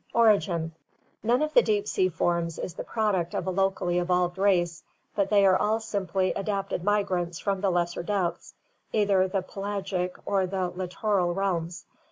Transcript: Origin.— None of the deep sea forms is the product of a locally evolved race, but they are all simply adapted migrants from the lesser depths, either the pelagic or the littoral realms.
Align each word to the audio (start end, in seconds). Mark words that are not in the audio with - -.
Origin.— 0.15 0.71
None 1.23 1.43
of 1.43 1.53
the 1.53 1.61
deep 1.61 1.87
sea 1.87 2.09
forms 2.09 2.57
is 2.57 2.73
the 2.73 2.83
product 2.83 3.35
of 3.35 3.45
a 3.45 3.51
locally 3.51 3.99
evolved 3.99 4.35
race, 4.39 4.81
but 5.13 5.29
they 5.29 5.45
are 5.45 5.55
all 5.55 5.79
simply 5.79 6.33
adapted 6.33 6.83
migrants 6.83 7.37
from 7.37 7.61
the 7.61 7.69
lesser 7.69 8.01
depths, 8.01 8.55
either 8.91 9.27
the 9.27 9.43
pelagic 9.43 10.15
or 10.25 10.47
the 10.47 10.69
littoral 10.69 11.35
realms. 11.35 11.85